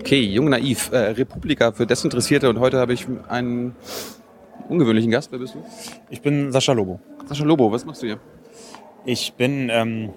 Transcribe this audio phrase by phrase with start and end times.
[0.00, 3.76] Okay, Jung Naiv, äh, Republika für Desinteressierte und heute habe ich einen
[4.68, 5.30] ungewöhnlichen Gast.
[5.30, 5.62] Wer bist du?
[6.08, 7.00] Ich bin Sascha Lobo.
[7.26, 8.18] Sascha Lobo, was machst du hier?
[9.04, 10.10] Ich bin ähm,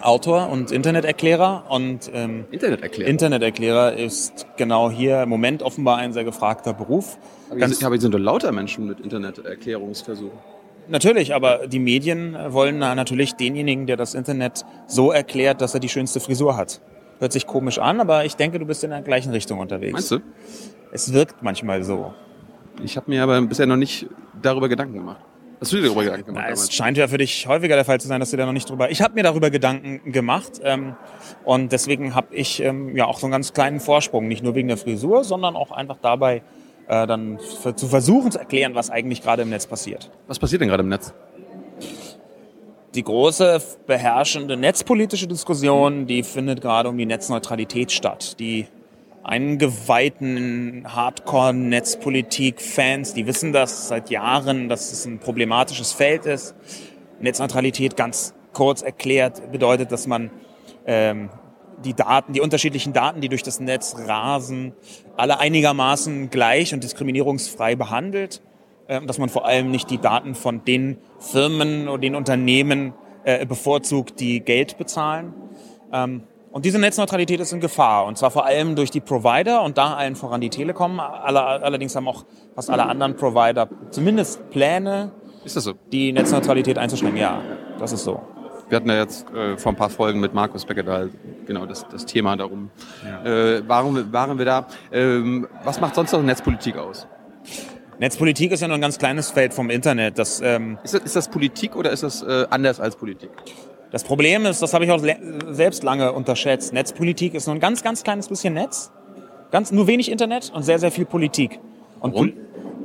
[0.00, 3.08] Autor und Interneterklärer und ähm, Interneterklärer.
[3.10, 7.18] Interneterklärer ist genau hier im Moment offenbar ein sehr gefragter Beruf.
[7.50, 10.38] aber, aber sind doch lauter Menschen mit Interneterklärungsversuchen.
[10.88, 15.80] Natürlich, aber die Medien wollen na, natürlich denjenigen, der das Internet so erklärt, dass er
[15.80, 16.80] die schönste Frisur hat.
[17.22, 19.92] Hört sich komisch an, aber ich denke, du bist in der gleichen Richtung unterwegs.
[19.92, 20.18] Meinst du?
[20.90, 22.12] Es wirkt manchmal so.
[22.82, 24.08] Ich habe mir aber bisher noch nicht
[24.42, 25.20] darüber Gedanken gemacht.
[25.60, 26.46] Hast du dir darüber Gedanken gemacht?
[26.48, 28.52] Na, es scheint ja für dich häufiger der Fall zu sein, dass du da noch
[28.52, 28.90] nicht drüber.
[28.90, 30.96] Ich habe mir darüber Gedanken gemacht ähm,
[31.44, 34.66] und deswegen habe ich ähm, ja auch so einen ganz kleinen Vorsprung, nicht nur wegen
[34.66, 36.42] der Frisur, sondern auch einfach dabei,
[36.88, 40.10] äh, dann für, zu versuchen zu erklären, was eigentlich gerade im Netz passiert.
[40.26, 41.14] Was passiert denn gerade im Netz?
[42.94, 48.38] Die große beherrschende netzpolitische Diskussion, die findet gerade um die Netzneutralität statt.
[48.38, 48.66] Die
[49.22, 56.54] eingeweihten Hardcore-Netzpolitik-Fans, die wissen das seit Jahren, dass es ein problematisches Feld ist.
[57.18, 60.30] Netzneutralität, ganz kurz erklärt, bedeutet, dass man
[60.84, 61.30] ähm,
[61.82, 64.74] die Daten, die unterschiedlichen Daten, die durch das Netz rasen,
[65.16, 68.42] alle einigermaßen gleich und diskriminierungsfrei behandelt.
[68.88, 72.94] Ähm, dass man vor allem nicht die Daten von den Firmen oder den Unternehmen
[73.24, 75.32] äh, bevorzugt, die Geld bezahlen.
[75.92, 78.04] Ähm, und diese Netzneutralität ist in Gefahr.
[78.04, 81.00] Und zwar vor allem durch die Provider und da allen voran die Telekom.
[81.00, 85.12] Alle, allerdings haben auch fast alle anderen Provider zumindest Pläne,
[85.44, 85.72] Ist das so?
[85.90, 87.18] die Netzneutralität einzuschränken.
[87.18, 87.40] Ja,
[87.78, 88.20] das ist so.
[88.68, 91.04] Wir hatten ja jetzt äh, vor ein paar Folgen mit Markus Becker da
[91.46, 92.70] genau das, das Thema darum.
[93.24, 94.66] Äh, warum waren wir da?
[94.90, 97.06] Ähm, was macht sonst noch Netzpolitik aus?
[98.02, 100.18] Netzpolitik ist ja nur ein ganz kleines Feld vom Internet.
[100.18, 103.30] Das, ähm, Ist das, ist das Politik oder ist das äh, anders als Politik?
[103.92, 105.00] das Problem ist, das habe ich auch
[105.50, 106.72] selbst lange unterschätzt.
[106.72, 108.90] Netzpolitik ist nur ein ganz, ganz kleines bisschen Netz.
[109.52, 111.60] Ganz, nur wenig Internet und sehr, sehr viel Politik.
[112.00, 112.32] Und Warum?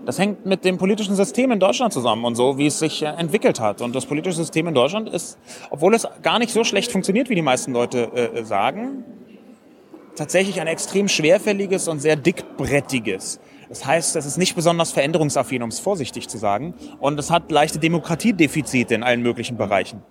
[0.05, 3.07] Das hängt mit dem politischen System in Deutschland zusammen und so, wie es sich äh,
[3.07, 3.81] entwickelt hat.
[3.81, 5.39] Und das politische System in Deutschland ist,
[5.72, 9.03] obwohl es gar nicht so schlecht funktioniert, wie die meisten Leute äh, sagen,
[10.16, 13.39] tatsächlich ein extrem schwerfälliges und sehr dickbrettiges.
[13.69, 16.73] Das heißt, es ist nicht besonders veränderungsaffin, um es vorsichtig zu sagen.
[17.00, 20.01] Und es hat leichte Demokratiedefizite in allen möglichen Bereichen.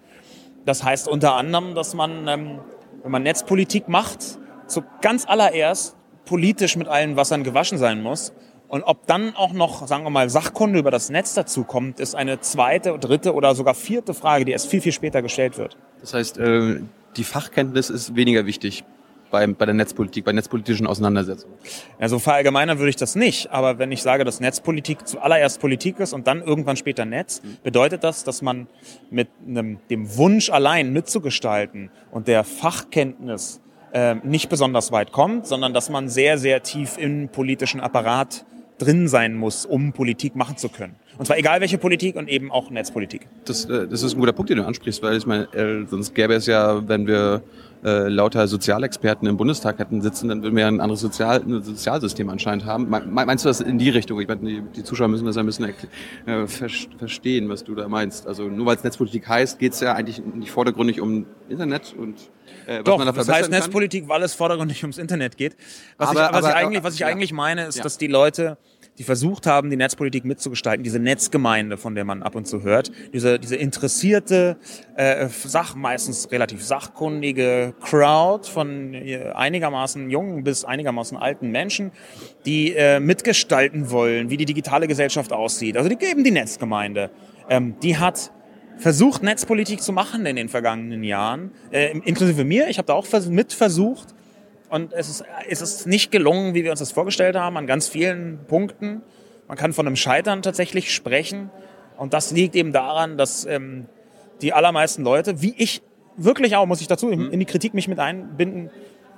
[0.65, 2.59] Das heißt unter anderem, dass man, ähm,
[3.03, 8.33] wenn man Netzpolitik macht, zu ganz allererst politisch mit allen Wassern gewaschen sein muss.
[8.69, 12.17] Und ob dann auch noch, sagen wir mal, Sachkunde über das Netz dazu kommt, ist
[12.17, 15.77] eine zweite, dritte oder sogar vierte Frage, die erst viel, viel später gestellt wird.
[16.01, 16.81] Das heißt, äh,
[17.17, 18.85] die Fachkenntnis ist weniger wichtig
[19.31, 21.55] bei, bei der Netzpolitik, bei netzpolitischen Auseinandersetzungen.
[21.99, 26.13] Also verallgemeinern würde ich das nicht, aber wenn ich sage, dass Netzpolitik zuallererst Politik ist
[26.13, 28.67] und dann irgendwann später Netz, bedeutet das, dass man
[29.11, 33.61] mit einem, dem Wunsch allein mitzugestalten und der Fachkenntnis
[33.93, 38.45] äh, nicht besonders weit kommt, sondern dass man sehr, sehr tief im politischen Apparat
[38.79, 40.97] drin sein muss, um Politik machen zu können.
[41.19, 43.27] Und zwar egal welche Politik und eben auch Netzpolitik.
[43.45, 46.15] Das, äh, das ist ein guter Punkt, den du ansprichst, weil ich meine, äh, sonst
[46.15, 47.43] gäbe es ja, wenn wir
[47.85, 51.63] äh, lauter Sozialexperten im Bundestag hätten sitzen, dann würden wir ja ein anderes Sozial, ein
[51.63, 52.89] Sozialsystem anscheinend haben.
[52.89, 54.21] Me- Meinst du das in die Richtung?
[54.21, 55.67] Ich meine, die, die Zuschauer müssen das ein bisschen
[56.27, 56.69] äh, ver
[56.99, 58.27] verstehen, was du da meinst.
[58.27, 62.15] Also nur weil es Netzpolitik heißt, geht es ja eigentlich nicht vordergründig um Internet und
[62.67, 63.51] äh, was Doch, man da das heißt kann.
[63.51, 65.57] Netzpolitik, weil es vordergründig ums Internet geht.
[65.99, 67.07] Was, Aber- ich, was, aber- ich, eigentlich, was ich ja.
[67.09, 67.83] eigentlich meine, ist, Ja.
[67.85, 68.57] dass die Leute,
[68.99, 72.91] die versucht haben, die Netzpolitik mitzugestalten, diese Netzgemeinde, von der man ab und zu hört,
[73.13, 74.57] diese, diese interessierte,
[74.97, 81.93] äh, Sach, meistens relativ sachkundige Crowd von äh, einigermaßen jungen bis einigermaßen alten Menschen,
[82.45, 85.77] die äh, mitgestalten wollen, wie die digitale Gesellschaft aussieht.
[85.77, 87.11] Also die geben die Netzgemeinde.
[87.49, 88.33] Ähm, die hat
[88.79, 92.69] versucht, Netzpolitik zu machen in den vergangenen Jahren, äh, inklusive mir.
[92.69, 94.09] Ich habe da auch vers mit versucht.
[94.69, 97.89] Und es ist, es ist nicht gelungen, wie wir uns das vorgestellt haben, an ganz
[97.89, 99.03] vielen Punkten.
[99.49, 101.51] Man kann von einem Scheitern tatsächlich sprechen.
[101.97, 103.87] Und das liegt eben daran, dass ähm,
[104.43, 105.83] die allermeisten Leute, wie ich
[106.17, 108.71] wirklich auch, muss ich dazu in in die Kritik mich mit einbinden,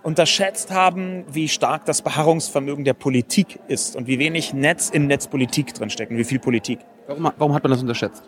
[0.03, 5.75] unterschätzt haben, wie stark das Beharrungsvermögen der Politik ist und wie wenig Netz in Netzpolitik
[5.75, 6.78] drinsteckt und wie viel Politik.
[7.07, 8.22] Warum, warum hat man das unterschätzt?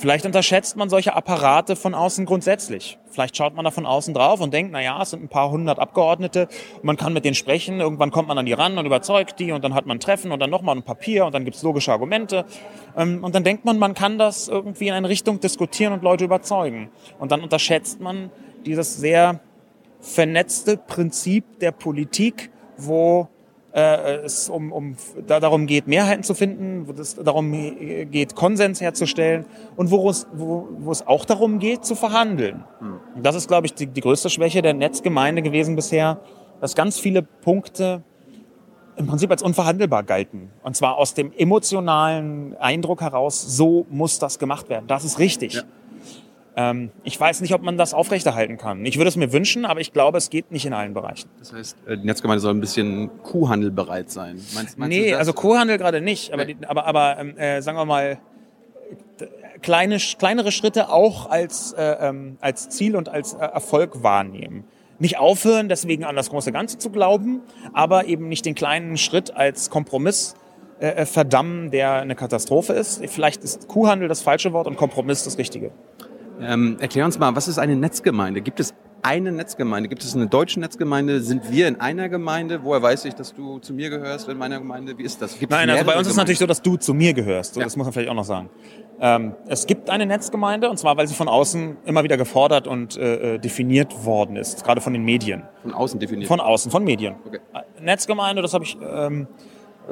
[0.00, 2.98] Vielleicht unterschätzt man solche Apparate von außen grundsätzlich.
[3.10, 5.50] Vielleicht schaut man da von außen drauf und denkt, na ja, es sind ein paar
[5.50, 6.48] hundert Abgeordnete
[6.82, 7.80] man kann mit denen sprechen.
[7.80, 10.32] Irgendwann kommt man an die ran und überzeugt die und dann hat man ein Treffen
[10.32, 12.46] und dann nochmal ein Papier und dann gibt's logische Argumente.
[12.96, 16.24] Ähm, Und dann denkt man, man kann das irgendwie in eine Richtung diskutieren und Leute
[16.24, 16.90] überzeugen.
[17.18, 18.30] Und dann unterschätzt man
[18.64, 19.40] dieses sehr
[20.00, 23.28] vernetzte Prinzip der Politik, wo
[23.72, 24.96] äh, es um, um
[25.26, 29.44] da, darum geht, Mehrheiten zu finden, wo es darum geht, Konsens herzustellen
[29.76, 32.64] und wo es, wo, wo es auch darum geht, zu verhandeln.
[33.14, 36.18] Und das ist, glaube ich, die, die größte Schwäche der Netzgemeinde gewesen bisher,
[36.60, 38.02] dass ganz viele Punkte
[38.96, 40.50] im Prinzip als unverhandelbar galten.
[40.62, 44.86] Und zwar aus dem emotionalen Eindruck heraus, so muss das gemacht werden.
[44.86, 45.54] Das ist richtig.
[45.54, 45.62] Ja.
[46.56, 48.84] Ähm, ich weiß nicht, ob man das aufrechterhalten kann.
[48.84, 51.28] Ich würde es mir wünschen, aber ich glaube, es geht nicht in allen Bereichen.
[51.38, 54.40] Das heißt, äh, die Netzgemeinde soll ein bisschen Kuhhandel bereit sein.
[54.54, 56.32] Meinst, meinst nee, also Kuhhandel gerade nicht.
[56.32, 56.54] Aber, nee.
[56.54, 58.18] die, aber, aber ähm, äh, sagen wir mal,
[59.62, 64.64] kleine, kleinere Schritte auch als, äh, ähm, als Ziel und als äh, Erfolg wahrnehmen.
[64.98, 67.40] Nicht aufhören, deswegen an das große Ganze zu glauben,
[67.72, 70.34] aber eben nicht den kleinen Schritt als Kompromiss
[70.78, 73.02] äh, äh verdammen, der eine Katastrophe ist.
[73.06, 75.70] Vielleicht ist Kuhhandel das falsche Wort und Kompromiss das richtige.
[76.40, 78.40] Ähm, erklär uns mal, was ist eine Netzgemeinde?
[78.40, 79.88] Gibt es eine Netzgemeinde?
[79.88, 81.20] Gibt es eine deutsche Netzgemeinde?
[81.20, 82.60] Sind wir in einer Gemeinde?
[82.62, 84.96] Woher weiß ich, dass du zu mir gehörst in meiner Gemeinde?
[84.98, 85.38] Wie ist das?
[85.38, 87.54] Gibt's Nein, also bei uns ist es natürlich so, dass du zu mir gehörst.
[87.54, 87.66] So, ja.
[87.66, 88.50] Das muss man vielleicht auch noch sagen.
[89.00, 92.96] Ähm, es gibt eine Netzgemeinde und zwar, weil sie von außen immer wieder gefordert und
[92.96, 95.44] äh, äh definiert worden ist, gerade von den Medien.
[95.62, 96.28] Von außen definiert?
[96.28, 97.14] Von außen, von Medien.
[97.26, 97.40] Okay.
[97.54, 99.26] Äh, Netzgemeinde, das habe ich ähm,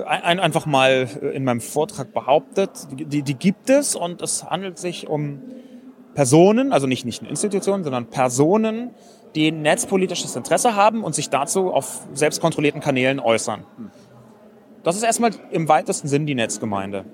[0.06, 2.70] ein, einfach mal in meinem Vortrag behauptet.
[2.92, 5.40] Die, die gibt es und es handelt sich um
[6.18, 8.90] Personen, also nicht, nicht Institutionen, sondern Personen,
[9.36, 13.62] die netzpolitisches Interesse haben und sich dazu auf selbstkontrollierten Kanälen äußern.
[14.82, 17.04] Das ist erstmal im weitesten Sinn die Netzgemeinde.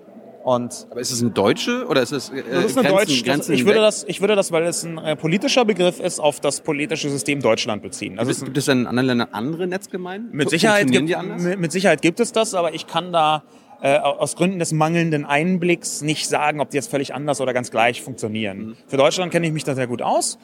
[0.43, 3.25] Und Aber ist es ein Deutsche oder ist es äh, das ist eine Grenzen, Deutsch,
[3.25, 6.41] Grenzen ich würde das ich würde das weil es ein äh, politischer Begriff ist auf
[6.41, 8.19] das politische System Deutschland beziehen.
[8.19, 10.35] Also gibt, gibt es in anderen Ländern andere Netzgemeinden?
[10.35, 11.15] Mit Sicherheit gibt,
[11.59, 13.43] mit Sicherheit gibt es das, aber ich kann da
[13.85, 17.71] äh, aus Gründen des mangelnden Einblicks nicht sagen, ob die jetzt völlig anders oder ganz
[17.71, 18.59] gleich funktionieren.
[18.59, 18.77] Mhm.
[18.87, 20.39] Für Deutschland kenne ich mich da sehr gut aus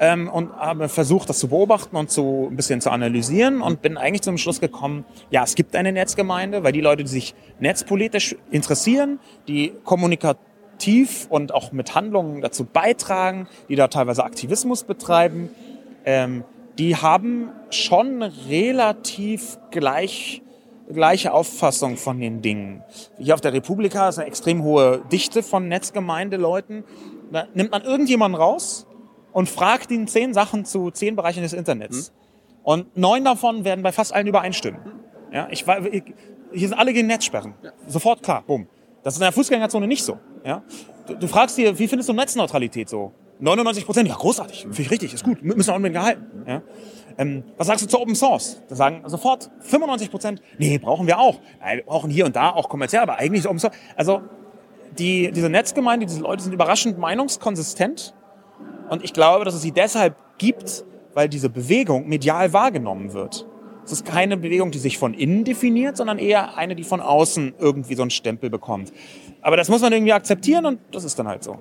[0.00, 3.98] ähm, und habe versucht, das zu beobachten und zu ein bisschen zu analysieren und bin
[3.98, 8.34] eigentlich zum Schluss gekommen, ja, es gibt eine Netzgemeinde, weil die Leute, die sich netzpolitisch
[8.50, 15.50] interessieren, die kommunikativ und auch mit Handlungen dazu beitragen, die da teilweise Aktivismus betreiben,
[16.06, 16.44] ähm,
[16.78, 20.40] die haben schon relativ gleich
[20.92, 22.82] gleiche Auffassung von den Dingen.
[23.18, 26.84] Hier auf der Republika ist eine extrem hohe Dichte von Netzgemeindeleuten.
[27.32, 28.86] Da nimmt man irgendjemanden raus
[29.32, 32.10] und fragt ihn zehn Sachen zu zehn Bereichen des Internets.
[32.10, 32.62] Mhm.
[32.62, 34.80] Und neun davon werden bei fast allen übereinstimmen.
[35.32, 36.02] Ja, ich, ich,
[36.52, 37.54] hier sind alle gegen Netzsperren.
[37.62, 37.72] Ja.
[37.86, 38.66] Sofort klar, bumm.
[39.02, 40.18] Das ist in der Fußgängerzone nicht so.
[40.44, 40.62] Ja?
[41.06, 43.12] Du, du fragst dir, wie findest du Netzneutralität so?
[43.38, 46.44] 99 Prozent, ja großartig, finde ich richtig, ist gut, müssen wir unbedingt gehalten.
[46.46, 46.62] Ja?
[47.18, 48.62] Ähm, was sagst du zu Open Source?
[48.68, 51.40] Da sagen sofort 95 Prozent, nee, brauchen wir auch.
[51.60, 53.74] Nein, wir brauchen hier und da auch kommerziell, aber eigentlich ist Open Source.
[53.96, 54.22] Also
[54.98, 58.14] die, diese Netzgemeinde, diese Leute sind überraschend meinungskonsistent.
[58.88, 60.84] Und ich glaube, dass es sie deshalb gibt,
[61.14, 63.46] weil diese Bewegung medial wahrgenommen wird.
[63.84, 67.54] Es ist keine Bewegung, die sich von innen definiert, sondern eher eine, die von außen
[67.58, 68.92] irgendwie so einen Stempel bekommt.
[69.42, 71.58] Aber das muss man irgendwie akzeptieren und das ist dann halt so.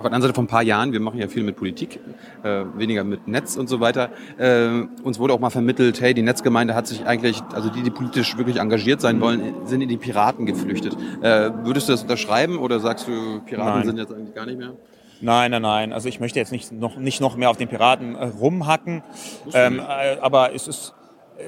[0.00, 2.00] Auf der anderen Seite vor ein paar Jahren, wir machen ja viel mit Politik,
[2.42, 4.08] äh, weniger mit Netz und so weiter.
[4.38, 7.90] Äh, uns wurde auch mal vermittelt, hey, die Netzgemeinde hat sich eigentlich, also die, die
[7.90, 10.96] politisch wirklich engagiert sein wollen, sind in die Piraten geflüchtet.
[11.20, 13.86] Äh, würdest du das unterschreiben oder sagst du, Piraten nein.
[13.88, 14.72] sind jetzt eigentlich gar nicht mehr?
[15.20, 15.92] Nein, nein, nein.
[15.92, 19.02] Also ich möchte jetzt nicht noch, nicht noch mehr auf den Piraten äh, rumhacken.
[19.52, 20.94] Ähm, äh, aber es ist,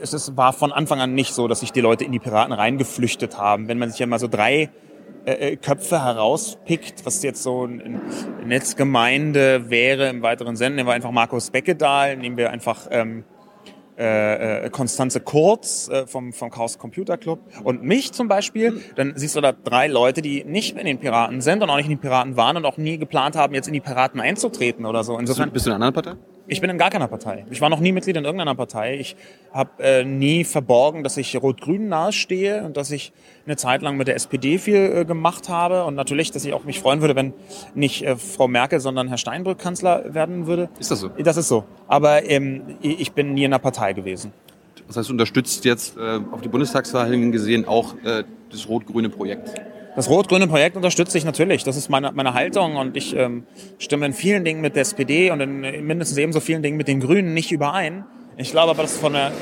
[0.03, 2.53] es ist, war von Anfang an nicht so, dass sich die Leute in die Piraten
[2.53, 3.69] reingeflüchtet haben.
[3.69, 4.69] Wenn man sich ja mal so drei
[5.25, 8.01] äh, äh, Köpfe herauspickt, was jetzt so eine
[8.45, 10.77] Netzgemeinde wäre im weiteren Sinne.
[10.77, 13.25] Nehmen wir einfach Markus Beckedahl, nehmen wir einfach ähm,
[13.97, 19.13] äh, Konstanze äh, Kurz äh, vom, vom Chaos Computer Club und mich zum Beispiel, dann
[19.17, 21.93] siehst du da drei Leute, die nicht in den Piraten sind und auch nicht in
[21.93, 25.19] den Piraten waren und auch nie geplant haben, jetzt in die Piraten einzutreten oder so.
[25.19, 26.19] Insofern, bist du in einer anderen Partei?
[26.53, 27.47] Ich bin in gar keiner Partei.
[27.51, 28.99] Ich war noch nie Mitglied in irgendeiner Partei.
[28.99, 29.17] Ich
[29.55, 33.15] habe äh, nie verborgen, dass ich Rot-Grün nahestehe und dass ich
[33.47, 36.65] eine Zeit lang mit der SPD viel äh, gemacht habe und natürlich, dass ich auch
[36.65, 37.33] mich freuen würde, wenn
[37.75, 40.69] nicht äh, Frau Merkel, sondern Herr Steinbrück Kanzler werden würde.
[40.79, 41.09] Ist das so?
[41.09, 41.65] Das ist so.
[41.89, 44.35] Aber ähm, ich bin nie in einer Partei gewesen.
[44.87, 49.55] Das heißt, du unterstützt jetzt äh, auf die Bundestagswahl gesehen auch äh, das rot-grüne Projekt?
[49.95, 51.65] Das rot-grüne Projekt unterstütze ich natürlich.
[51.65, 53.45] Das ist meine, meine Haltung und ich ähm,
[53.79, 57.01] stimme in vielen Dingen mit der SPD und in mindestens ebenso vielen Dingen mit den
[57.01, 58.05] Grünen nicht überein.
[58.39, 59.33] Ich glaube aber, dass von der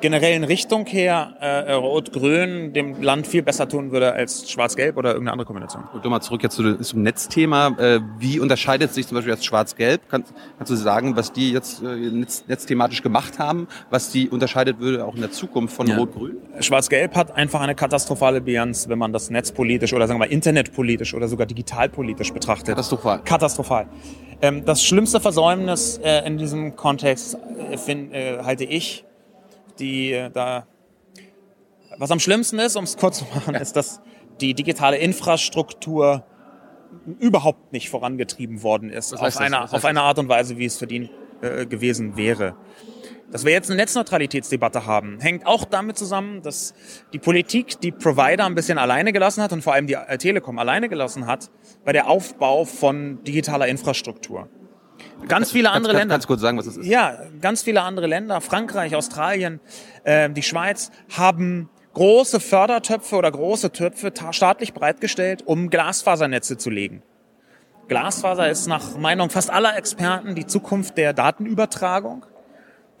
[0.00, 5.32] generellen Richtung her äh, Rot-Grün dem Land viel besser tun würde als Schwarz-Gelb oder irgendeine
[5.32, 5.84] andere Kombination.
[5.92, 7.68] Und nochmal zurück jetzt zum Netzthema.
[7.78, 10.02] Äh, wie unterscheidet sich zum Beispiel jetzt Schwarz-Gelb?
[10.08, 14.80] Kannst, kannst du sagen, was die jetzt äh, netz, netzthematisch gemacht haben, was die unterscheidet
[14.80, 15.96] würde auch in der Zukunft von ja.
[15.96, 16.36] Rot-Grün?
[16.60, 21.14] Schwarz-Gelb hat einfach eine katastrophale Bilanz, wenn man das netzpolitisch oder sagen wir mal internetpolitisch
[21.14, 22.68] oder sogar digitalpolitisch betrachtet.
[22.68, 23.22] Katastrophal.
[23.24, 23.86] Katastrophal.
[24.40, 27.36] Ähm, das schlimmste Versäumnis äh, in diesem Kontext
[27.70, 29.04] äh, find, äh, halte ich
[29.78, 30.66] die äh, da.
[31.96, 34.00] Was am schlimmsten ist, um es kurz zu machen, ist, dass
[34.40, 36.24] die digitale Infrastruktur
[37.18, 41.10] überhaupt nicht vorangetrieben worden ist, auf, einer, auf einer Art und Weise, wie es verdient
[41.42, 42.54] äh, gewesen wäre.
[43.30, 46.72] Dass wir jetzt eine Netzneutralitätsdebatte haben, hängt auch damit zusammen, dass
[47.12, 50.58] die Politik die Provider ein bisschen alleine gelassen hat und vor allem die äh, Telekom
[50.58, 51.50] alleine gelassen hat
[51.84, 54.48] bei der Aufbau von digitaler Infrastruktur.
[55.26, 56.14] Ganz viele andere kannst, Länder.
[56.14, 56.86] Kannst kurz sagen, was das ist?
[56.86, 59.60] Ja, ganz viele andere Länder, Frankreich, Australien,
[60.04, 67.02] äh, die Schweiz, haben große Fördertöpfe oder große Töpfe staatlich bereitgestellt, um Glasfasernetze zu legen.
[67.88, 72.24] Glasfaser ist nach Meinung fast aller Experten die Zukunft der Datenübertragung.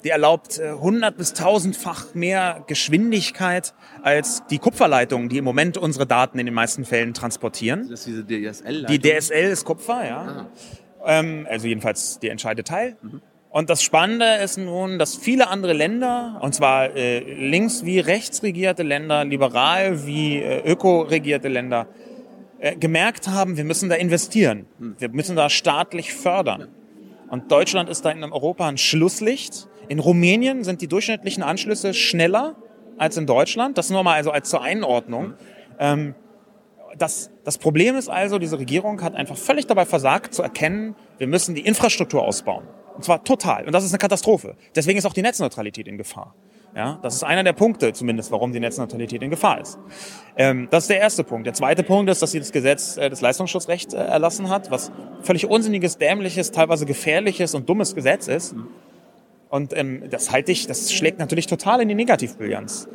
[0.04, 6.38] Die erlaubt 100 bis 1000-fach mehr Geschwindigkeit als die Kupferleitungen, die im Moment unsere Daten
[6.38, 7.88] in den meisten Fällen transportieren.
[7.90, 8.86] Das ist diese DSL.
[8.86, 10.46] Die DSL ist Kupfer, ja.
[11.08, 12.96] Ähm, also jedenfalls der entscheidende Teil.
[13.02, 13.22] Mhm.
[13.50, 18.42] Und das Spannende ist nun, dass viele andere Länder, und zwar äh, links wie rechts
[18.42, 21.86] regierte Länder, liberal wie äh, öko regierte Länder,
[22.60, 24.66] äh, gemerkt haben, wir müssen da investieren.
[24.78, 24.96] Hm.
[24.98, 26.68] Wir müssen da staatlich fördern.
[27.30, 29.66] Und Deutschland ist da in Europa ein Schlusslicht.
[29.88, 32.56] In Rumänien sind die durchschnittlichen Anschlüsse schneller
[32.98, 33.78] als in Deutschland.
[33.78, 35.34] Das nur mal also als zur Einordnung.
[35.78, 36.14] Ähm,
[36.96, 41.26] das, das Problem ist also, diese Regierung hat einfach völlig dabei versagt zu erkennen, wir
[41.26, 42.64] müssen die Infrastruktur ausbauen.
[42.94, 43.66] Und zwar total.
[43.66, 44.56] Und das ist eine Katastrophe.
[44.74, 46.34] Deswegen ist auch die Netzneutralität in Gefahr.
[46.74, 49.78] Ja, das ist einer der Punkte zumindest, warum die Netzneutralität in Gefahr ist.
[50.36, 51.46] Ähm, das ist der erste Punkt.
[51.46, 54.92] Der zweite Punkt ist, dass sie das Gesetz äh, des Leistungsschutzrechts äh, erlassen hat, was
[55.22, 58.54] völlig unsinniges, dämliches, teilweise gefährliches und dummes Gesetz ist.
[59.48, 62.88] Und ähm, das halte ich, das schlägt natürlich total in die Negativbilanz.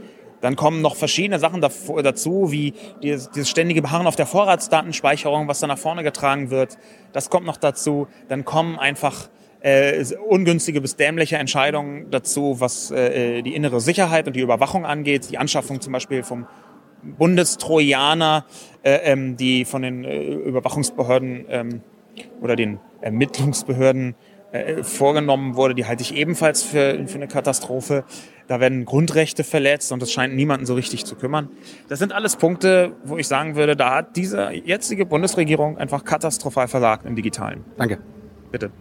[0.43, 5.61] Dann kommen noch verschiedene Sachen dazu, wie dieses, dieses ständige Beharren auf der Vorratsdatenspeicherung, was
[5.61, 6.77] da nach vorne getragen wird.
[7.13, 8.07] Das kommt noch dazu.
[8.27, 9.29] Dann kommen einfach
[9.61, 15.31] äh, ungünstige bis dämliche Entscheidungen dazu, was äh, die innere Sicherheit und die Überwachung angeht.
[15.31, 16.45] Die Anschaffung zum Beispiel vom
[17.03, 18.45] Bundestrojaner,
[18.83, 21.81] äh, ähm, die von den äh, Überwachungsbehörden ähm,
[22.41, 24.15] oder den Ermittlungsbehörden
[24.53, 28.03] äh, vorgenommen wurde, die halte ich ebenfalls für, für eine Katastrophe.
[28.47, 31.49] Da werden Grundrechte verletzt und das scheint niemanden so richtig zu kümmern.
[31.87, 36.67] Das sind alles Punkte, wo ich sagen würde, da hat diese jetzige Bundesregierung einfach katastrophal
[36.67, 37.63] versagt im Digitalen.
[37.77, 37.99] Danke.
[38.51, 38.71] Bitte.